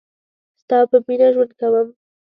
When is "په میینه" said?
0.89-1.27